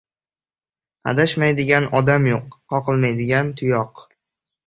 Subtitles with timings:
[1.11, 4.05] •Adashmaydigan odam yo‘q, qoqilmaydigan— tuyoq.